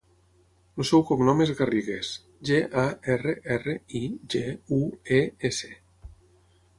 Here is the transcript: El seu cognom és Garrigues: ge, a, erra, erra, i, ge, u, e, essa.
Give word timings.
El 0.83 0.85
seu 0.91 1.03
cognom 1.09 1.41
és 1.45 1.49
Garrigues: 1.59 2.09
ge, 2.49 2.57
a, 2.83 2.85
erra, 3.17 3.35
erra, 3.57 3.75
i, 3.99 4.01
ge, 4.35 4.41
u, 4.79 4.81
e, 5.19 5.21
essa. 5.51 5.71